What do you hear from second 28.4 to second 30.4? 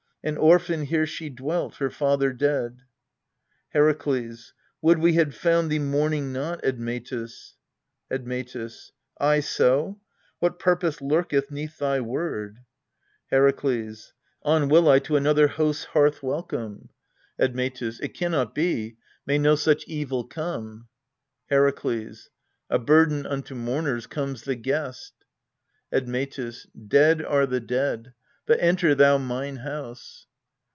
but enter thou mine house.